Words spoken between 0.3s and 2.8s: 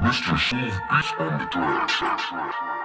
Steve Beats on the track.